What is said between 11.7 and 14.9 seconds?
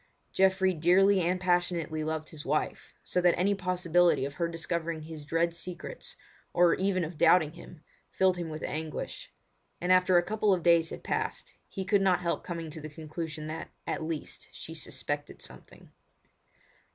could not help coming to the conclusion that, at least, she